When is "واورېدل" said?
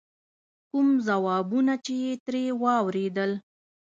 2.61-3.31